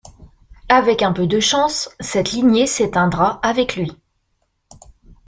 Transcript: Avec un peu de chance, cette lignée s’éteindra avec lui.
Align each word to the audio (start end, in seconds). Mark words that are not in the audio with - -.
Avec 0.67 1.03
un 1.03 1.13
peu 1.13 1.27
de 1.27 1.39
chance, 1.39 1.87
cette 1.99 2.31
lignée 2.31 2.65
s’éteindra 2.65 3.39
avec 3.43 3.75
lui. 3.75 3.91